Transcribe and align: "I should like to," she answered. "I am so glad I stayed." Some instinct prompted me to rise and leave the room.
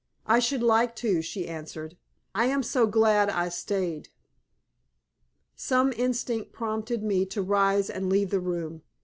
"I 0.25 0.39
should 0.39 0.63
like 0.63 0.95
to," 0.95 1.21
she 1.21 1.47
answered. 1.47 1.95
"I 2.33 2.45
am 2.47 2.63
so 2.63 2.87
glad 2.87 3.29
I 3.29 3.49
stayed." 3.49 4.09
Some 5.55 5.93
instinct 5.93 6.51
prompted 6.53 7.03
me 7.03 7.23
to 7.27 7.43
rise 7.43 7.87
and 7.87 8.09
leave 8.09 8.31
the 8.31 8.39
room. 8.39 8.81